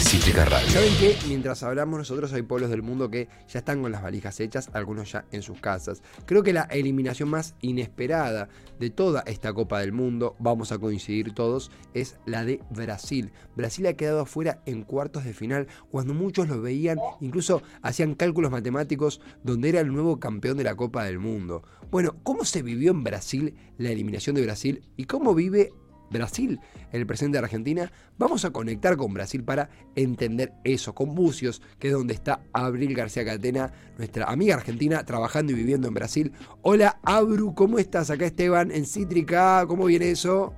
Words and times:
Cítrica 0.00 0.44
Radio. 0.44 0.68
¿Saben 0.68 0.94
que 0.96 1.16
Mientras 1.26 1.62
hablamos 1.62 1.98
nosotros 1.98 2.32
hay 2.32 2.42
pueblos 2.42 2.70
del 2.70 2.82
mundo 2.82 3.10
que 3.10 3.28
ya 3.48 3.58
están 3.58 3.82
con 3.82 3.90
las 3.90 4.02
valijas 4.02 4.38
hechas, 4.38 4.70
algunos 4.72 5.10
ya 5.10 5.24
en 5.32 5.42
sus 5.42 5.60
casas. 5.60 6.02
Creo 6.24 6.42
que 6.42 6.52
la 6.52 6.62
eliminación 6.62 7.28
más 7.28 7.54
inesperada 7.60 8.48
de 8.78 8.90
toda 8.90 9.22
esta 9.26 9.52
Copa 9.52 9.80
del 9.80 9.92
Mundo, 9.92 10.36
vamos 10.38 10.72
a 10.72 10.78
coincidir 10.78 11.34
todos, 11.34 11.70
es 11.94 12.16
la 12.26 12.44
de 12.44 12.60
Brasil. 12.70 13.32
Brasil 13.56 13.86
ha 13.86 13.94
quedado 13.94 14.20
afuera 14.20 14.62
en 14.66 14.84
cuartos 14.84 15.24
de 15.24 15.34
final 15.34 15.66
cuando 15.90 16.14
muchos 16.14 16.48
lo 16.48 16.62
veían, 16.62 16.98
incluso 17.20 17.62
hacían 17.82 18.14
cálculos 18.14 18.50
matemáticos 18.50 19.20
donde 19.42 19.68
era 19.68 19.80
el 19.80 19.92
nuevo 19.92 20.20
campeón 20.20 20.56
de 20.56 20.64
la 20.64 20.76
Copa 20.76 21.04
del 21.04 21.18
Mundo. 21.18 21.62
Bueno, 21.90 22.16
¿cómo 22.22 22.44
se 22.44 22.62
vivió 22.62 22.92
en 22.92 23.02
Brasil 23.02 23.54
la 23.78 23.90
eliminación 23.90 24.36
de 24.36 24.42
Brasil 24.42 24.82
y 24.96 25.04
cómo 25.04 25.34
vive 25.34 25.72
Brasil, 26.10 26.60
el 26.92 27.06
presidente 27.06 27.38
de 27.38 27.44
Argentina, 27.44 27.92
vamos 28.18 28.44
a 28.44 28.50
conectar 28.50 28.96
con 28.96 29.14
Brasil 29.14 29.44
para 29.44 29.70
entender 29.94 30.52
eso, 30.64 30.94
con 30.94 31.14
Bucios, 31.14 31.62
que 31.78 31.88
es 31.88 31.94
donde 31.94 32.14
está 32.14 32.40
Abril 32.52 32.94
García 32.94 33.24
Catena, 33.24 33.72
nuestra 33.96 34.26
amiga 34.26 34.54
argentina, 34.54 35.04
trabajando 35.04 35.52
y 35.52 35.56
viviendo 35.56 35.88
en 35.88 35.94
Brasil. 35.94 36.32
Hola, 36.62 36.98
Abru, 37.02 37.54
¿cómo 37.54 37.78
estás? 37.78 38.10
Acá 38.10 38.26
Esteban, 38.26 38.70
en 38.70 38.86
Cítrica, 38.86 39.64
¿cómo 39.66 39.86
viene 39.86 40.10
eso? 40.10 40.54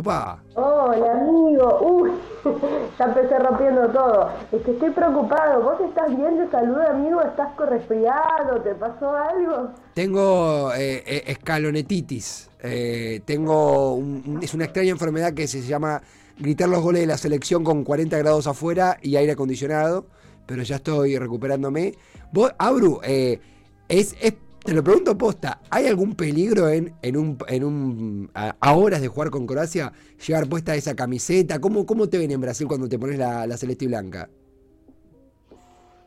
Opa. 0.00 0.42
Hola, 0.56 1.12
amigo. 1.22 1.78
Uy, 1.80 2.10
ya 2.98 3.04
empecé 3.06 3.38
rompiendo 3.38 3.88
todo. 3.88 4.28
Es 4.52 4.60
que 4.62 4.72
estoy 4.72 4.90
preocupado. 4.90 5.62
¿Vos 5.62 5.80
estás 5.88 6.14
bien 6.14 6.36
de 6.36 6.50
salud, 6.50 6.78
amigo? 6.80 7.22
¿Estás 7.22 7.54
corresfriado? 7.54 8.60
¿Te 8.62 8.74
pasó 8.74 9.10
algo? 9.16 9.70
Tengo 9.94 10.70
eh, 10.74 11.02
eh, 11.06 11.22
escalonetitis. 11.28 12.50
Eh, 12.62 13.22
tengo 13.24 13.94
un- 13.94 14.40
es 14.42 14.52
una 14.52 14.64
extraña 14.64 14.90
enfermedad 14.90 15.32
que 15.32 15.46
se 15.46 15.62
llama 15.62 16.02
gritar 16.38 16.68
los 16.68 16.82
goles 16.82 17.00
de 17.00 17.06
la 17.06 17.16
selección 17.16 17.64
con 17.64 17.82
40 17.82 18.18
grados 18.18 18.46
afuera 18.46 18.98
y 19.00 19.16
aire 19.16 19.32
acondicionado, 19.32 20.04
pero 20.44 20.62
ya 20.62 20.76
estoy 20.76 21.16
recuperándome. 21.16 21.94
Vos, 22.34 22.52
Abru, 22.58 23.00
eh, 23.02 23.40
es, 23.88 24.14
es- 24.20 24.34
te 24.66 24.74
lo 24.74 24.82
pregunto 24.82 25.16
posta, 25.16 25.60
¿hay 25.70 25.86
algún 25.86 26.16
peligro 26.16 26.68
en, 26.68 26.92
en 27.00 27.16
un, 27.16 27.38
en 27.46 27.62
un 27.62 28.30
a, 28.34 28.76
horas 28.76 29.00
de 29.00 29.06
jugar 29.06 29.30
con 29.30 29.46
Croacia 29.46 29.92
llevar 30.26 30.48
puesta 30.48 30.74
esa 30.74 30.96
camiseta? 30.96 31.60
¿Cómo, 31.60 31.86
cómo 31.86 32.08
te 32.08 32.18
ven 32.18 32.32
en 32.32 32.40
Brasil 32.40 32.66
cuando 32.66 32.88
te 32.88 32.98
pones 32.98 33.16
la, 33.16 33.46
la 33.46 33.56
celeste 33.56 33.84
y 33.84 33.88
blanca? 33.88 34.28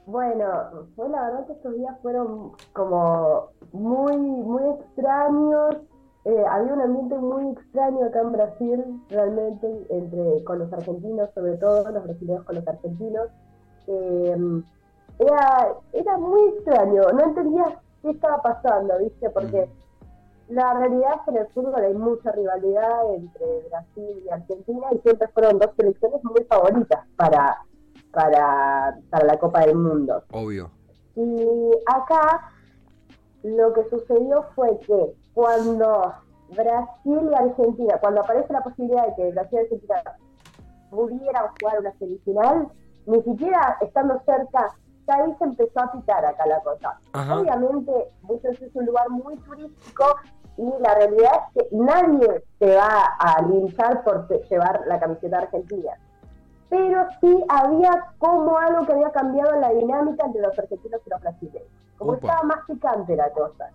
Bueno, 0.06 0.46
fue 0.98 1.08
la 1.08 1.22
verdad 1.22 1.48
que 1.48 1.54
estos 1.54 1.74
días 1.78 1.96
fueron 2.02 2.52
como 2.74 3.48
muy, 3.72 4.18
muy 4.18 4.64
extraños. 4.78 5.78
Eh, 6.26 6.44
había 6.50 6.74
un 6.74 6.82
ambiente 6.82 7.16
muy 7.16 7.54
extraño 7.54 8.06
acá 8.08 8.20
en 8.20 8.32
Brasil, 8.34 8.84
realmente, 9.10 9.88
entre 9.90 10.44
con 10.44 10.60
los 10.60 10.74
argentinos, 10.74 11.30
sobre 11.34 11.56
todo 11.56 11.90
los 11.92 12.04
brasileños 12.04 12.44
con 12.44 12.56
los 12.56 12.68
argentinos. 12.68 13.28
Eh, 13.88 14.62
era, 15.20 15.68
era 15.94 16.18
muy 16.18 16.50
extraño, 16.50 17.04
no 17.14 17.24
entendías 17.24 17.74
qué 18.02 18.11
estaba 18.11 18.42
pasando, 18.42 18.97
¿viste? 19.00 19.30
Porque 19.30 19.69
la 20.50 20.73
realidad 20.73 21.11
es 21.16 21.22
que 21.25 21.31
en 21.31 21.38
el 21.38 21.47
fútbol 21.53 21.83
hay 21.83 21.94
mucha 21.94 22.31
rivalidad 22.31 23.14
entre 23.14 23.45
Brasil 23.69 24.23
y 24.25 24.30
Argentina 24.30 24.88
y 24.91 24.97
siempre 25.00 25.28
fueron 25.30 25.59
dos 25.59 25.69
selecciones 25.78 26.23
muy 26.23 26.44
favoritas 26.45 27.06
para, 27.16 27.58
para, 28.11 28.97
para 29.09 29.25
la 29.25 29.39
Copa 29.39 29.61
del 29.61 29.75
Mundo. 29.75 30.23
Obvio. 30.31 30.72
Y 31.16 31.72
acá 31.86 32.52
lo 33.44 33.73
que 33.73 33.89
sucedió 33.89 34.44
fue 34.56 34.80
que 34.80 35.13
cuando 35.34 36.13
Brasil 36.56 37.30
y 37.31 37.36
Argentina, 37.36 37.97
cuando 38.00 38.22
aparece 38.22 38.52
la 38.52 38.63
posibilidad 38.63 39.08
de 39.08 39.16
que 39.16 39.31
Brasil 39.31 39.59
y 39.59 39.63
Argentina 39.63 40.02
pudieran 40.89 41.45
jugar 41.59 41.80
una 41.80 41.94
semifinal, 42.00 42.67
ni 43.06 43.22
siquiera 43.22 43.78
estando 43.81 44.19
cerca, 44.25 44.75
ya 45.09 45.24
ahí 45.24 45.36
se 45.38 45.44
empezó 45.44 45.80
a 45.80 45.92
pitar 45.92 46.25
acá 46.25 46.46
la 46.46 46.59
cosa. 46.62 47.00
Ajá. 47.14 47.40
Obviamente, 47.40 47.92
Buenos 48.22 48.62
es 48.62 48.75
un 48.75 48.86
lugar 48.86 49.09
muy 49.09 49.36
turístico 49.38 50.06
y 50.58 50.70
la 50.81 50.94
realidad 50.96 51.31
es 51.56 51.64
que 51.64 51.75
nadie 51.75 52.44
te 52.59 52.75
va 52.75 53.16
a 53.19 53.42
linchar 53.42 54.03
por 54.03 54.28
llevar 54.50 54.81
la 54.88 55.00
camiseta 55.00 55.40
argentina 55.40 55.92
pero 56.69 57.08
sí 57.19 57.44
había 57.50 58.14
como 58.19 58.58
algo 58.58 58.86
que 58.86 58.94
había 58.94 59.12
cambiado 59.12 59.59
la 59.59 59.72
dinámica 59.72 60.25
entre 60.25 60.42
los 60.42 60.58
argentinos 60.58 61.02
y 61.06 61.09
los 61.09 61.22
brasileños. 61.22 61.68
Como 61.98 62.12
Opa. 62.14 62.28
estaba 62.28 62.44
más 62.44 62.59
picante 62.68 63.16
la 63.16 63.30
cosa. 63.31 63.69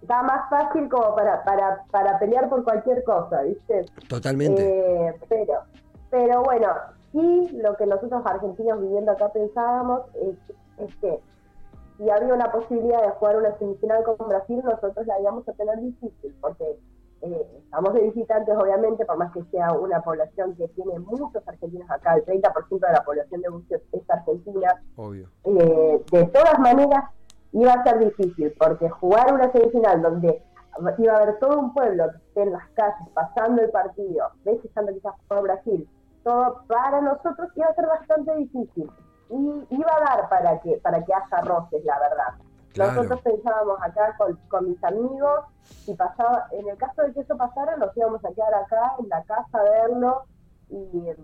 Estaba 0.00 0.22
más 0.24 0.50
fácil 0.50 0.88
como 0.88 1.14
para, 1.14 1.44
para, 1.44 1.84
para 1.92 2.18
pelear 2.18 2.48
por 2.48 2.64
cualquier 2.64 3.04
cosa, 3.04 3.42
¿viste? 3.42 3.86
Totalmente. 4.08 5.08
Eh, 5.08 5.14
pero, 5.28 5.60
pero 6.10 6.42
bueno, 6.42 6.66
sí 7.12 7.48
lo 7.52 7.76
que 7.76 7.86
nosotros 7.86 8.22
argentinos 8.24 8.80
viviendo 8.80 9.12
acá 9.12 9.30
pensábamos 9.32 10.02
es, 10.14 10.36
es 10.78 10.96
que 10.96 11.20
si 11.98 12.10
había 12.10 12.34
una 12.34 12.50
posibilidad 12.50 13.02
de 13.02 13.10
jugar 13.10 13.36
una 13.36 13.56
semifinal 13.58 14.02
con 14.02 14.28
Brasil, 14.28 14.60
nosotros 14.64 15.06
la 15.06 15.20
íbamos 15.20 15.48
a 15.48 15.52
tener 15.52 15.78
difícil, 15.80 16.34
porque 16.40 16.78
eh, 17.20 17.46
estamos 17.62 17.94
de 17.94 18.00
visitantes, 18.00 18.56
obviamente, 18.56 19.04
por 19.04 19.16
más 19.18 19.32
que 19.32 19.44
sea 19.44 19.72
una 19.72 20.00
población 20.00 20.56
que 20.56 20.66
tiene 20.68 20.98
muchos 20.98 21.46
argentinos 21.46 21.88
acá, 21.90 22.14
el 22.16 22.24
30% 22.24 22.68
de 22.80 22.92
la 22.92 23.04
población 23.04 23.42
de 23.42 23.48
Bucios 23.48 23.82
es 23.92 24.10
argentina, 24.10 24.82
Obvio. 24.96 25.28
eh, 25.44 26.04
de 26.10 26.24
todas 26.26 26.58
maneras 26.58 27.04
iba 27.52 27.72
a 27.72 27.84
ser 27.84 27.98
difícil, 27.98 28.52
porque 28.58 28.88
jugar 28.88 29.32
una 29.32 29.52
semifinal 29.52 30.02
donde 30.02 30.42
iba 30.98 31.12
a 31.12 31.16
haber 31.18 31.38
todo 31.38 31.60
un 31.60 31.74
pueblo 31.74 32.10
que 32.10 32.16
esté 32.16 32.42
en 32.42 32.52
las 32.52 32.68
calles 32.70 33.08
pasando 33.14 33.62
el 33.62 33.70
partido, 33.70 34.30
ves 34.44 34.64
estando 34.64 34.92
quizás 34.92 35.14
por 35.28 35.42
Brasil, 35.42 35.88
todo 36.22 36.62
para 36.66 37.00
nosotros 37.00 37.48
iba 37.54 37.66
a 37.66 37.74
ser 37.74 37.86
bastante 37.86 38.34
difícil. 38.36 38.90
Y 39.30 39.66
iba 39.70 39.90
a 39.96 40.00
dar 40.00 40.28
para 40.28 40.60
que, 40.60 40.76
para 40.78 41.02
que 41.04 41.12
haya 41.14 41.42
roces, 41.42 41.84
la 41.84 41.98
verdad. 41.98 42.34
Claro. 42.74 42.92
Nosotros 42.92 43.20
pensábamos 43.22 43.78
acá 43.82 44.14
con, 44.16 44.36
con 44.48 44.68
mis 44.68 44.82
amigos, 44.84 45.44
si 45.62 45.94
pasaba, 45.94 46.46
en 46.52 46.68
el 46.68 46.76
caso 46.76 47.02
de 47.02 47.12
que 47.12 47.20
eso 47.20 47.36
pasara, 47.36 47.76
nos 47.76 47.96
íbamos 47.96 48.24
a 48.24 48.30
quedar 48.30 48.54
acá 48.54 48.94
en 48.98 49.08
la 49.08 49.22
casa 49.24 49.58
a 49.58 49.62
verlo 49.62 50.24
y 50.70 51.08
eh, 51.08 51.16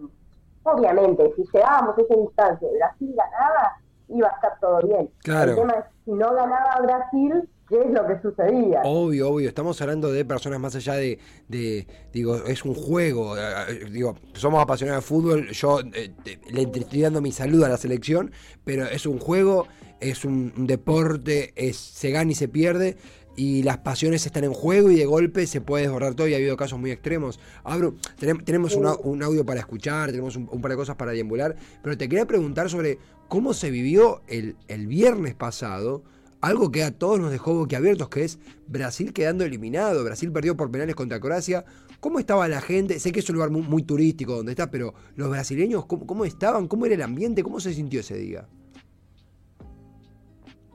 obviamente 0.63 1.33
si 1.37 1.45
llegábamos 1.53 1.97
a 1.97 2.03
esa 2.03 2.15
instancia 2.15 2.69
y 2.71 2.77
Brasil 2.77 3.15
ganaba, 3.17 3.77
iba 4.09 4.29
a 4.29 4.33
estar 4.33 4.59
todo 4.61 4.81
bien. 4.83 5.11
Claro. 5.23 5.53
El 5.53 5.57
tema 5.57 5.73
es 5.75 5.85
si 6.05 6.13
no 6.13 6.35
ganaba 6.35 6.81
Brasil, 6.83 7.49
¿qué 7.69 7.77
es 7.77 7.87
lo 7.93 8.07
que 8.07 8.21
sucedía? 8.23 8.81
Obvio, 8.85 9.31
obvio. 9.31 9.49
Estamos 9.49 9.81
hablando 9.81 10.11
de 10.11 10.25
personas 10.25 10.59
más 10.61 10.75
allá 10.75 10.95
de, 10.95 11.19
de- 11.49 11.87
digo, 12.13 12.37
es 12.47 12.65
un 12.65 12.75
juego. 12.75 13.37
eh, 13.37 13.41
eh, 13.69 13.85
digo, 13.91 14.17
somos 14.35 14.63
apasionados 14.63 15.05
de 15.05 15.09
fútbol. 15.09 15.49
Yo 15.51 15.81
eh, 15.95 16.13
le 16.51 16.63
estoy 16.63 17.01
dando 17.03 17.21
mi 17.21 17.33
saludo 17.33 17.67
a 17.67 17.69
la 17.69 17.77
selección, 17.77 18.31
pero 18.65 18.87
es 18.87 19.07
un 19.07 19.19
juego, 19.19 19.67
es 20.01 20.25
un, 20.25 20.53
un 20.57 20.67
deporte, 20.67 21.53
es, 21.57 21.77
se 21.77 22.11
gana 22.11 22.33
y 22.33 22.35
se 22.35 22.49
pierde. 22.49 22.97
Y 23.37 23.63
las 23.63 23.79
pasiones 23.79 24.27
están 24.27 24.43
en 24.43 24.53
juego 24.53 24.91
y 24.91 24.97
de 24.97 25.07
golpe 25.07 25.47
se 25.47 25.61
puede 25.61 25.85
desbordar 25.85 26.15
todo 26.15 26.27
y 26.27 26.33
ha 26.35 26.39
habido 26.39 26.57
casos 26.57 26.77
muy 26.81 26.91
extremos. 26.91 27.39
Abro, 27.63 27.95
tenem- 28.21 28.43
tenemos 28.45 28.75
un, 28.75 28.87
au- 28.87 29.01
un 29.05 29.23
audio 29.23 29.47
para 29.47 29.61
escuchar, 29.61 30.11
tenemos 30.11 30.35
un, 30.35 30.49
un 30.51 30.61
par 30.61 30.73
de 30.73 30.77
cosas 30.77 30.97
para 30.97 31.13
deambular, 31.13 31.55
pero 31.81 31.97
te 31.97 32.09
quería 32.09 32.27
preguntar 32.27 32.69
sobre 32.69 32.99
cómo 33.29 33.55
se 33.55 33.71
vivió 33.71 34.23
el, 34.27 34.57
el 34.67 34.89
viernes 34.89 35.37
pasado 35.37 36.03
algo 36.41 36.71
que 36.71 36.85
a 36.85 36.97
todos 36.97 37.19
nos 37.19 37.31
dejó 37.31 37.55
boquiabiertos, 37.55 38.09
que 38.09 38.25
es 38.25 38.39
Brasil 38.67 39.13
quedando 39.13 39.45
eliminado. 39.45 40.05
Brasil 40.05 40.31
perdió 40.33 40.57
por 40.57 40.71
penales 40.71 40.95
contra 40.95 41.19
Croacia. 41.21 41.65
¿Cómo 42.01 42.19
estaba 42.21 42.47
la 42.49 42.61
gente? 42.61 43.01
Sé 43.01 43.11
que 43.11 43.21
es 43.21 43.29
un 43.29 43.35
lugar 43.37 43.51
muy, 43.51 43.63
muy 43.63 43.83
turístico 43.83 44.37
donde 44.37 44.53
está, 44.53 44.71
pero 44.71 44.95
los 45.17 45.29
brasileños, 45.31 45.85
¿cómo, 45.87 46.07
cómo 46.07 46.25
estaban? 46.25 46.69
¿Cómo 46.69 46.87
era 46.87 46.95
el 46.95 47.03
ambiente? 47.03 47.43
¿Cómo 47.43 47.59
se 47.59 47.73
sintió 47.75 48.01
ese 48.01 48.17
día? 48.17 48.47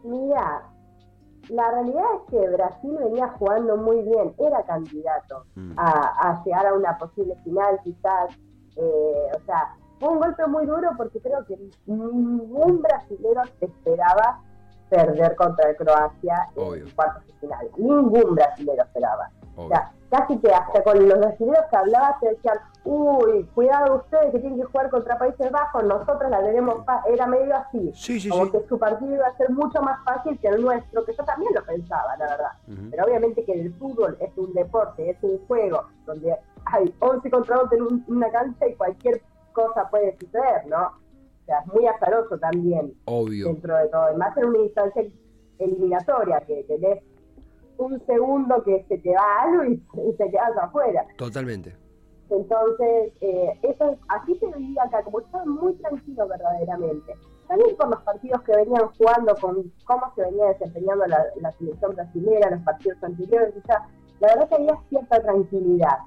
Mira, 0.03 0.63
la 1.50 1.72
realidad 1.72 2.03
es 2.16 2.31
que 2.31 2.50
Brasil 2.50 2.91
venía 3.06 3.28
jugando 3.40 3.78
muy 3.78 4.01
bien, 4.03 4.34
era 4.38 4.63
candidato 4.65 5.45
Mm. 5.56 5.74
a, 5.77 6.30
a 6.30 6.44
llegar 6.44 6.65
a 6.68 6.74
una 6.74 6.98
posible 6.98 7.36
final 7.44 7.80
quizás. 7.83 8.38
Eh, 8.75 9.31
o 9.39 9.45
sea, 9.45 9.75
fue 10.00 10.10
un 10.10 10.19
golpe 10.19 10.45
muy 10.48 10.65
duro 10.65 10.89
porque 10.98 11.19
creo 11.21 11.45
que 11.45 11.57
ningún 11.86 12.81
brasilero 12.81 13.42
esperaba 13.62 14.42
perder 14.94 15.36
contra 15.36 15.74
Croacia 15.75 16.48
Obvio. 16.56 16.86
en 16.86 16.92
cuartos 16.92 17.25
de 17.28 17.34
final. 17.34 17.68
Ningún 17.78 18.36
brasilero 18.36 18.84
esperaba. 18.84 19.30
O 19.56 19.68
sea, 19.68 19.92
casi 20.10 20.38
que 20.40 20.51
hasta 20.51 20.84
con 20.84 21.07
los 21.07 21.19
brasileños 21.19 21.60
que 21.69 21.78
hablabas 21.78 22.19
te 22.19 22.30
decían, 22.30 22.57
uy, 22.86 23.44
cuidado 23.54 23.98
ustedes 23.98 24.31
que 24.31 24.40
tienen 24.40 24.57
que 24.60 24.66
jugar 24.66 24.90
contra 24.90 25.18
Países 25.19 25.51
Bajos, 25.51 25.84
nosotros 25.84 26.30
la 26.31 26.42
tenemos, 26.42 26.84
fa-". 26.86 27.04
era 27.07 27.28
medio 27.28 27.56
así. 27.56 27.92
Sí, 27.95 28.19
sí, 28.19 28.30
como 28.30 28.45
sí. 28.45 28.51
que 28.51 28.68
su 28.68 28.80
partido 28.80 29.13
iba 29.13 29.28
a 29.28 29.38
ser 29.38 29.50
mucho 29.51 29.80
más 29.84 30.04
fácil 30.06 30.40
que 30.40 30.48
el 30.48 30.62
nuestro, 30.63 31.06
que 31.06 31.13
yo 31.13 31.24
también 31.24 31.54
lo 31.54 31.63
pensaba, 31.63 32.18
la 32.18 32.25
verdad. 32.25 32.51
Ujú. 32.68 32.81
Pero 32.92 33.06
obviamente 33.06 33.46
que 33.46 33.54
el 33.54 33.74
fútbol 33.75 34.18
es 34.19 34.36
un 34.38 34.54
deporte, 34.54 35.10
es 35.12 35.18
un 35.22 35.38
juego 35.48 35.84
donde 36.06 36.36
hay 36.66 36.96
11 37.00 37.30
contra 37.30 37.60
11 37.60 37.75
en 37.75 37.81
un- 37.84 38.06
una 38.07 38.31
cancha 38.31 38.68
y 38.68 38.75
cualquier 38.75 39.22
cosa 39.51 39.88
puede 39.89 40.18
suceder, 40.19 40.66
¿no? 40.66 40.94
Sea, 41.45 41.60
es 41.60 41.74
muy 41.74 41.86
azaroso 41.88 42.38
también 42.40 42.94
Obvio. 43.06 43.48
dentro 43.48 43.75
de 43.78 43.88
todo, 43.90 44.13
y 44.13 44.18
más 44.18 44.36
en 44.38 44.45
una 44.45 44.60
instancia 44.60 45.04
eliminatoria 45.60 46.40
que 46.42 46.63
tenés 46.63 47.04
un 47.78 48.00
segundo 48.06 48.63
que 48.63 48.86
se 48.88 48.98
te 49.00 49.13
va 49.13 49.42
algo 49.42 49.63
y, 49.66 49.74
y 50.10 50.13
te 50.13 50.30
quedas 50.30 50.56
afuera. 50.62 51.06
Totalmente. 51.18 51.75
Entonces, 52.30 53.13
eh, 53.22 53.60
eso 53.63 53.92
es- 53.92 54.00
así 54.10 54.36
se 54.40 54.48
vivía 54.57 54.84
acá, 54.84 55.04
como 55.04 55.19
estaban 55.19 55.50
muy 55.50 55.74
tranquilos 55.75 56.30
verdaderamente. 56.30 57.13
También 57.48 57.75
por 57.75 57.89
los 57.89 58.01
partidos 58.04 58.42
que 58.44 58.56
venían 58.56 58.88
jugando, 58.98 59.36
con 59.36 59.72
cómo 59.86 60.13
se 60.16 60.22
venía 60.22 60.46
desempeñando 60.48 61.06
la, 61.07 61.25
la 61.42 61.51
selección 61.51 61.94
brasilera, 61.94 62.51
los 62.51 62.62
partidos 62.63 63.04
anteriores, 63.04 63.54
o 63.57 63.62
sea, 63.68 63.86
la 64.22 64.28
verdad 64.30 64.48
que 64.50 64.56
había 64.56 64.78
cierta 64.89 65.22
tranquilidad. 65.22 65.98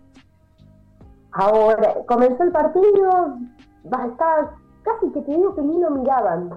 Ahora, 1.32 1.94
comenzó 2.06 2.42
el 2.42 2.52
partido, 2.52 3.36
va- 3.92 4.06
estaba- 4.06 4.56
casi 4.86 5.12
que 5.12 5.20
te 5.22 5.32
digo 5.32 5.54
que 5.54 5.62
ni 5.62 5.78
lo 5.80 5.90
miraban, 5.90 6.50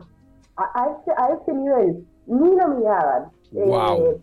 a, 0.55 0.63
a 0.83 0.89
ese, 0.91 1.11
a 1.17 1.29
ese 1.33 1.53
nivel, 1.53 2.07
ni 2.27 2.55
lo 2.55 2.67
miraban. 2.69 3.31
Guau. 3.51 3.97
Eh, 3.97 4.21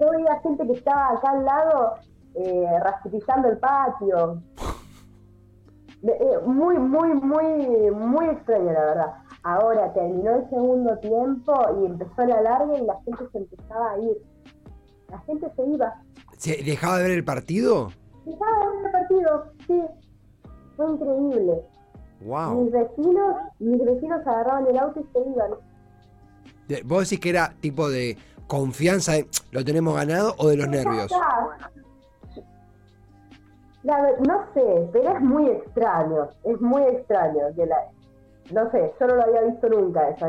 yo 0.00 0.10
veía 0.10 0.40
gente 0.40 0.66
que 0.66 0.72
estaba 0.72 1.10
acá 1.10 1.30
al 1.30 1.44
lado 1.44 1.94
eh, 2.34 2.66
el 3.48 3.58
patio. 3.58 4.42
De- 6.02 6.12
eh, 6.20 6.38
muy, 6.46 6.78
muy, 6.78 7.14
muy, 7.14 7.90
muy 7.90 8.26
extraño, 8.26 8.72
la 8.72 8.84
verdad. 8.84 9.14
Ahora 9.42 9.92
terminó 9.92 10.36
el 10.36 10.48
segundo 10.48 10.98
tiempo 10.98 11.52
y 11.80 11.86
empezó 11.86 12.24
la 12.24 12.40
larga 12.40 12.78
y 12.78 12.84
la 12.86 12.98
gente 13.04 13.24
se 13.30 13.38
empezaba 13.38 13.92
a 13.92 13.98
ir. 13.98 14.16
La 15.10 15.18
gente 15.20 15.52
se 15.54 15.66
iba. 15.66 15.94
¿Se 16.38 16.62
dejaba 16.62 16.98
de 16.98 17.02
ver 17.04 17.12
el 17.12 17.24
partido? 17.24 17.88
Dejaba 18.24 18.58
de 18.58 18.76
ver 18.76 18.86
el 18.86 18.92
partido, 18.92 19.44
sí. 19.66 19.82
Fue 20.76 20.90
increíble. 20.90 21.62
Wow. 22.20 22.62
Mis 22.62 22.72
vecinos, 22.72 23.36
mis 23.58 23.84
vecinos 23.84 24.26
agarraban 24.26 24.66
el 24.66 24.78
auto 24.78 25.00
y 25.00 25.04
se 25.12 25.18
iban. 25.28 25.50
De- 26.68 26.82
¿Vos 26.84 27.08
decís 27.08 27.20
que 27.20 27.30
era 27.30 27.52
tipo 27.60 27.88
de 27.90 28.16
confianza 28.46 29.12
de 29.12 29.26
lo 29.52 29.64
tenemos 29.64 29.94
ganado 29.96 30.34
o 30.38 30.48
de 30.48 30.56
los 30.56 30.68
nervios? 30.68 31.10
La 33.82 33.98
no 34.26 34.44
sé, 34.54 34.88
pero 34.92 35.12
es 35.14 35.20
muy 35.20 35.46
extraño, 35.48 36.28
es 36.44 36.60
muy 36.60 36.82
extraño. 36.84 37.40
Que 37.54 37.66
la, 37.66 37.76
no 38.52 38.70
sé, 38.70 38.92
yo 38.98 39.06
no 39.06 39.16
lo 39.16 39.22
había 39.24 39.42
visto 39.42 39.68
nunca 39.68 40.08
eso, 40.08 40.26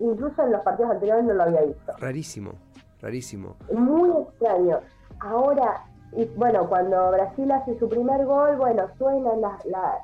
incluso 0.00 0.42
en 0.42 0.52
los 0.52 0.60
partidos 0.62 0.90
anteriores 0.90 1.24
no 1.24 1.32
lo 1.34 1.42
había 1.44 1.62
visto. 1.62 1.92
Rarísimo, 1.98 2.52
rarísimo. 3.00 3.56
Muy 3.72 4.10
extraño. 4.10 4.80
Ahora, 5.20 5.84
y 6.12 6.26
bueno, 6.36 6.68
cuando 6.68 7.10
Brasil 7.12 7.50
hace 7.52 7.78
su 7.78 7.88
primer 7.88 8.26
gol, 8.26 8.56
bueno, 8.56 8.86
suenan 8.98 9.40
las... 9.40 9.64
La, 9.64 9.98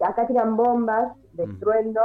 acá 0.00 0.26
tiran 0.26 0.56
bombas 0.56 1.12
de 1.32 1.46
Mm. 1.46 1.50
estruendo, 1.52 2.00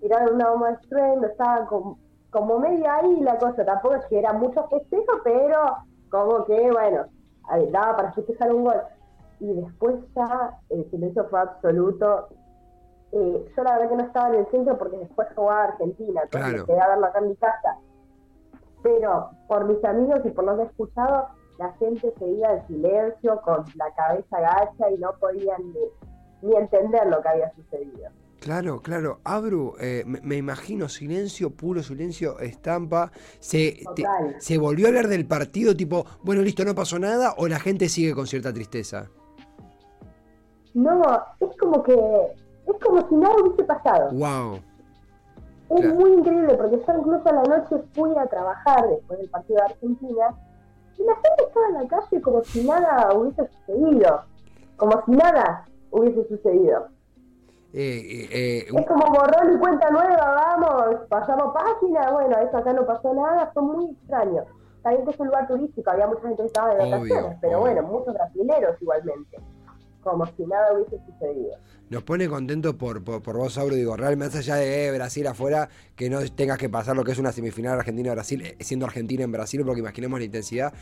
tiraron 0.00 0.34
una 0.34 0.50
bomba 0.50 0.68
de 0.68 0.74
estruendo, 0.74 1.26
estaba 1.26 1.66
como, 1.66 1.98
como 2.30 2.58
media 2.58 2.96
ahí 2.96 3.20
la 3.20 3.38
cosa, 3.38 3.64
tampoco 3.64 3.94
es 3.96 4.04
que 4.06 4.18
era 4.18 4.32
mucho 4.32 4.66
festejo, 4.68 5.20
pero 5.22 5.58
como 6.10 6.44
que, 6.44 6.70
bueno, 6.70 7.06
daba 7.70 7.96
para 7.96 8.12
festejar 8.12 8.52
un 8.54 8.64
gol. 8.64 8.80
Y 9.40 9.52
después 9.52 9.96
ya 10.14 10.58
el 10.70 10.88
silencio 10.90 11.26
fue 11.28 11.40
absoluto. 11.40 12.28
Eh, 13.12 13.52
yo 13.56 13.62
la 13.62 13.74
verdad 13.74 13.88
que 13.90 13.96
no 13.96 14.04
estaba 14.04 14.28
en 14.28 14.34
el 14.40 14.46
centro 14.50 14.76
porque 14.78 14.96
después 14.98 15.28
jugaba 15.36 15.64
Argentina, 15.64 16.22
entonces 16.24 16.48
Claro. 16.50 16.58
me 16.62 16.66
quedé 16.66 16.80
a 16.80 16.88
verlo 16.88 17.06
acá 17.06 17.18
en 17.20 17.28
mi 17.28 17.36
casa 17.36 17.78
pero 18.82 19.30
por 19.48 19.64
mis 19.64 19.82
amigos 19.82 20.20
y 20.24 20.30
por 20.30 20.44
lo 20.44 20.56
que 20.56 20.62
he 20.62 20.66
escuchado, 20.66 21.28
la 21.58 21.72
gente 21.78 22.12
se 22.18 22.26
iba 22.26 22.52
en 22.52 22.66
silencio, 22.66 23.40
con 23.40 23.64
la 23.76 23.90
cabeza 23.94 24.40
gacha 24.40 24.90
y 24.90 24.98
no 24.98 25.10
podían 25.18 25.72
ni, 26.44 26.56
entender 26.56 27.06
lo 27.08 27.20
que 27.22 27.28
había 27.28 27.52
sucedido. 27.54 28.08
Claro, 28.40 28.82
claro. 28.82 29.20
Abru, 29.24 29.74
eh, 29.80 30.02
me, 30.06 30.20
me 30.20 30.36
imagino 30.36 30.88
silencio, 30.88 31.50
puro 31.50 31.82
silencio, 31.82 32.38
estampa. 32.40 33.10
Se, 33.40 33.80
te-. 33.96 34.04
¿Se 34.38 34.58
volvió 34.58 34.86
a 34.86 34.88
hablar 34.88 35.08
del 35.08 35.26
partido 35.26 35.74
tipo, 35.74 36.04
bueno, 36.22 36.42
listo, 36.42 36.64
no 36.64 36.74
pasó 36.74 36.98
nada? 36.98 37.34
¿O 37.38 37.48
la 37.48 37.58
gente 37.58 37.88
sigue 37.88 38.14
con 38.14 38.26
cierta 38.26 38.52
tristeza? 38.52 39.08
No, 40.74 41.02
es 41.40 41.56
como 41.58 41.82
que, 41.82 41.94
es 41.94 42.84
como 42.84 43.08
si 43.08 43.14
nada 43.14 43.34
hubiese 43.42 43.64
pasado. 43.64 44.10
Wow. 44.12 44.56
Es 45.70 45.80
Claro. 45.80 45.94
muy 45.94 46.12
increíble 46.12 46.54
porque 46.56 46.76
yo 46.76 46.98
incluso 46.98 47.28
a 47.28 47.32
la 47.32 47.42
noche 47.44 47.76
fui 47.94 48.10
a 48.18 48.26
trabajar 48.26 48.86
después 48.90 49.18
del 49.18 49.30
partido 49.30 49.56
de 49.60 49.62
Argentina 49.72 50.26
y 50.98 51.02
la 51.04 51.14
gente 51.14 51.44
estaba 51.48 51.66
en 51.68 51.74
la 51.74 51.88
calle 51.88 52.20
como 52.20 52.44
si 52.44 52.64
nada 52.64 53.14
hubiese 53.14 53.48
sucedido, 53.48 54.22
como 54.76 55.02
si 55.06 55.12
nada 55.12 55.64
hubiese 55.94 56.26
sucedido. 56.28 56.88
Eh, 57.72 57.80
eh, 57.98 58.28
eh, 58.30 58.66
Es 58.72 58.86
como 58.86 59.04
borrón 59.06 59.54
y 59.54 59.58
cuenta 59.58 59.90
nueva, 59.90 60.56
vamos, 60.60 60.96
pasamos 61.08 61.52
página, 61.54 62.10
bueno, 62.12 62.36
eso 62.38 62.56
acá 62.56 62.72
no 62.72 62.86
pasó 62.86 63.12
nada, 63.14 63.50
fue 63.52 63.62
muy 63.62 63.90
extraño. 63.90 64.44
También 64.82 65.04
que 65.04 65.10
es 65.12 65.18
un 65.20 65.26
lugar 65.28 65.48
turístico, 65.48 65.90
había 65.90 66.06
mucha 66.06 66.22
gente 66.22 66.42
que 66.42 66.46
estaba 66.46 66.74
de 66.74 66.82
Obvio, 66.82 66.90
vacaciones, 66.90 67.38
pero 67.40 67.60
obvio. 67.60 67.72
bueno, 67.74 67.88
muchos 67.88 68.14
brasileros 68.14 68.80
igualmente, 68.80 69.38
como 70.04 70.24
si 70.26 70.44
nada 70.44 70.72
hubiese 70.74 70.96
sucedido. 71.06 71.56
nos 71.90 72.02
pone 72.02 72.28
contento 72.28 72.76
por, 72.78 73.02
por, 73.04 73.22
por 73.22 73.36
vos, 73.36 73.56
Abru. 73.58 73.74
Digo, 73.74 73.96
realmente 73.96 74.36
más 74.36 74.44
allá 74.46 74.56
de 74.56 74.86
eh, 74.86 74.92
Brasil 74.92 75.26
afuera, 75.26 75.68
que 75.96 76.08
no 76.10 76.20
tengas 76.30 76.58
que 76.58 76.68
pasar 76.68 76.96
lo 76.96 77.04
que 77.04 77.12
es 77.12 77.18
una 77.18 77.30
semifinal 77.32 77.78
Argentina-Brasil, 77.78 78.42
eh, 78.42 78.56
siendo 78.60 78.86
Argentina 78.86 79.22
en 79.24 79.32
Brasil, 79.32 79.62
porque 79.64 79.80
imaginemos 79.80 80.18
la 80.18 80.24
intensidad. 80.24 80.72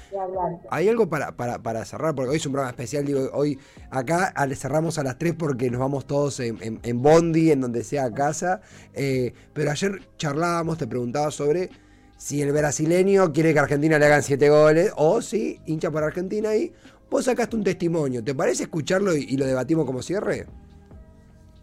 Hay 0.71 0.89
algo 0.89 1.09
para, 1.09 1.33
para, 1.37 1.63
para 1.63 1.85
cerrar, 1.85 2.15
porque 2.15 2.31
hoy 2.31 2.37
es 2.37 2.47
un 2.47 2.53
programa 2.53 2.71
especial, 2.71 3.05
digo, 3.05 3.29
hoy 3.33 3.59
acá 3.91 4.33
cerramos 4.55 4.99
a 4.99 5.03
las 5.03 5.19
3 5.19 5.35
porque 5.35 5.71
nos 5.71 5.81
vamos 5.81 6.07
todos 6.07 6.41
en, 6.41 6.57
en- 6.63 6.81
en 6.83 7.03
Bondi, 7.03 7.51
en 7.51 7.61
donde 7.61 7.85
sea 7.85 8.05
a 8.05 8.13
casa, 8.15 8.61
eh, 8.95 9.33
pero 9.53 9.71
ayer 9.71 10.01
charlábamos, 10.19 10.79
te 10.79 10.87
preguntaba 10.87 11.31
sobre 11.31 11.71
si 12.23 12.41
el 12.41 12.53
brasileño 12.53 13.33
quiere 13.33 13.53
que 13.53 13.59
Argentina 13.59 13.99
le 13.99 14.07
hagan 14.07 14.23
7 14.23 14.49
goles, 14.49 14.93
o 14.95 15.21
si 15.21 15.61
hincha 15.67 15.91
por 15.91 16.05
Argentina 16.05 16.55
y 16.55 16.73
vos 17.11 17.25
sacaste 17.25 17.57
un 17.57 17.65
testimonio, 17.65 18.23
¿te 18.23 18.33
parece 18.33 18.63
escucharlo 18.63 19.17
y, 19.17 19.25
y 19.25 19.37
lo 19.37 19.45
debatimos 19.45 19.85
como 19.85 20.03
cierre? 20.03 20.47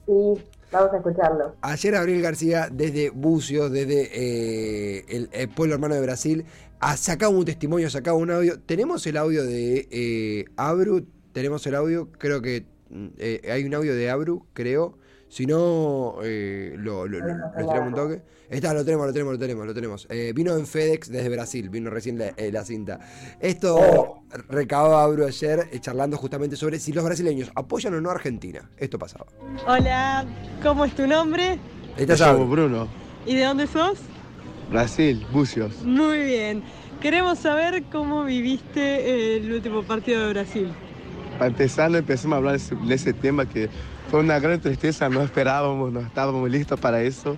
Sí, 0.06 0.44
vamos 0.70 0.94
a 0.94 0.98
escucharlo. 0.98 1.56
Ayer 1.62 1.94
Gabriel 1.94 2.22
García, 2.22 2.68
desde 2.70 3.10
Bucios, 3.10 3.72
desde 3.72 4.10
eh, 4.12 5.06
el, 5.08 5.30
el 5.32 5.48
pueblo 5.48 5.76
hermano 5.76 5.96
de 5.96 6.02
Brasil, 6.02 6.46
ha 6.82 6.98
sacado 6.98 7.32
un 7.32 7.46
testimonio, 7.46 7.88
ha 7.88 7.92
sacado 7.92 8.18
un 8.18 8.30
audio. 8.30 8.60
Tenemos 8.60 9.08
el 9.08 9.16
audio 9.16 9.46
de 9.46 9.88
eh, 9.90 10.46
Abru, 10.58 11.08
tenemos 11.32 11.66
el 11.68 11.76
audio, 11.76 12.10
creo 12.12 12.42
que 12.42 12.66
mm, 12.90 13.08
eh, 13.18 13.50
hay 13.50 13.64
un 13.64 13.74
audio 13.76 13.96
de 13.96 14.10
Abru, 14.10 14.46
creo. 14.52 14.98
Si 15.30 15.46
no, 15.46 16.16
eh, 16.24 16.74
lo, 16.78 17.08
lo, 17.08 17.20
lo- 17.20 17.28
lo 17.28 17.68
tiramos 17.68 17.88
un 17.88 17.94
toque. 17.94 18.22
Está, 18.50 18.74
lo 18.74 18.84
tenemos, 18.84 19.06
lo 19.06 19.14
tenemos, 19.14 19.34
lo 19.34 19.40
tenemos, 19.40 19.68
lo 19.68 19.74
tenemos. 19.76 20.08
Eh, 20.10 20.34
vino 20.36 20.56
en 20.58 20.66
FedEx 20.66 21.12
desde 21.12 21.30
Brasil, 21.30 21.70
vino 21.70 21.92
recién 21.92 22.18
la, 22.18 22.30
eh, 22.36 22.52
la 22.52 22.66
cinta. 22.66 23.00
Esto 23.40 24.24
recabó 24.50 24.96
Abru 24.98 25.26
ayer 25.26 25.70
eh, 25.72 25.80
charlando 25.80 26.18
justamente 26.18 26.56
sobre 26.56 26.80
si 26.80 26.92
los 26.94 27.04
brasileños 27.06 27.52
apoyan 27.54 27.94
o 27.94 28.02
no 28.02 28.10
a 28.10 28.14
Argentina. 28.14 28.68
Esto 28.78 28.98
pasaba. 28.98 29.28
Hola, 29.68 30.26
¿cómo 30.64 30.84
es 30.84 30.96
tu 30.96 31.06
nombre? 31.06 31.60
Estás 31.96 32.20
Me 32.22 32.26
llamo 32.26 32.40
Abru. 32.44 32.52
Bruno, 32.52 32.88
¿Y 33.28 33.36
de 33.36 33.44
dónde 33.44 33.68
sos? 33.68 34.00
Brasil, 34.72 35.26
Bucios. 35.32 35.84
Muy 35.84 36.24
bien. 36.24 36.64
Queremos 37.02 37.38
saber 37.38 37.84
cómo 37.92 38.24
viviste 38.24 39.38
el 39.38 39.54
último 39.54 39.84
partido 39.84 40.22
de 40.26 40.34
Brasil. 40.34 40.70
Empezando, 41.40 41.98
empezamos 42.00 42.34
a 42.34 42.38
hablar 42.38 42.60
de 42.60 42.96
ese 42.96 43.14
tema 43.14 43.48
que 43.48 43.70
fue 44.10 44.22
una 44.22 44.40
gran 44.40 44.60
tristeza, 44.60 45.08
no 45.08 45.22
esperábamos, 45.22 45.92
no 45.92 46.00
estábamos 46.00 46.50
listos 46.50 46.80
para 46.80 47.02
eso. 47.02 47.38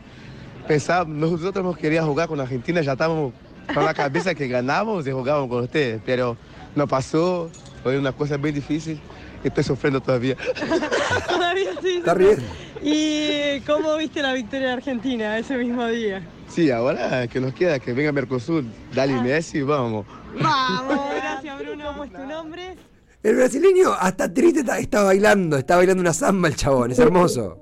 Pensábamos, 0.67 1.31
nosotros 1.31 1.65
no 1.65 1.73
queríamos 1.73 2.09
jugar 2.09 2.27
con 2.27 2.39
Argentina, 2.39 2.81
ya 2.81 2.93
estábamos 2.93 3.33
con 3.73 3.83
la 3.83 3.93
cabeza 3.93 4.33
que 4.33 4.47
ganábamos 4.47 5.05
y 5.05 5.11
jugábamos 5.11 5.49
con 5.49 5.63
ustedes, 5.63 6.01
pero 6.05 6.37
no 6.75 6.87
pasó, 6.87 7.49
fue 7.83 7.97
una 7.97 8.13
cosa 8.13 8.37
bien 8.37 8.55
difícil 8.55 8.99
y 9.43 9.47
estoy 9.47 9.63
sufriendo 9.63 9.99
todavía. 10.01 10.37
Todavía 11.27 11.71
sí. 11.81 11.97
Está 11.97 12.13
bien. 12.13 12.37
¿Y 12.81 13.59
cómo 13.61 13.97
viste 13.97 14.21
la 14.21 14.33
victoria 14.33 14.67
de 14.67 14.73
Argentina 14.73 15.37
ese 15.37 15.57
mismo 15.57 15.85
día? 15.87 16.21
Sí, 16.47 16.71
ahora 16.71 17.27
que 17.27 17.39
nos 17.39 17.53
queda, 17.53 17.79
que 17.79 17.93
venga 17.93 18.11
Mercosur, 18.11 18.63
dale 18.93 19.13
Messi, 19.21 19.61
vamos. 19.61 20.05
Vamos, 20.39 20.99
gracias 21.15 21.59
Bruno. 21.59 21.85
¿Cómo 21.87 22.03
es 22.05 22.13
tu 22.13 22.25
nombre? 22.25 22.77
El 23.23 23.35
brasileño 23.35 23.89
hasta 23.99 24.33
triste 24.33 24.61
está, 24.61 24.79
está 24.79 25.03
bailando, 25.03 25.57
está 25.57 25.75
bailando 25.75 26.01
una 26.01 26.13
samba 26.13 26.47
el 26.47 26.55
chabón, 26.55 26.91
es 26.91 26.99
hermoso. 26.99 27.57